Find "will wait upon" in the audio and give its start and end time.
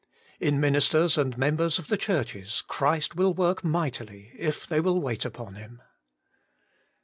4.79-5.53